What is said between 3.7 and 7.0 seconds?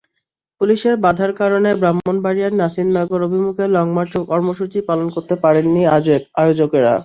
Long march কর্মসূচি পালন করতে পারেননি আয়োজকেরা।